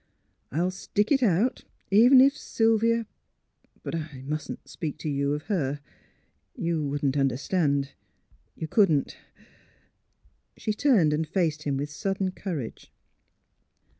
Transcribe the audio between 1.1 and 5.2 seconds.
it out, even if Sylvia But I mustn't speak to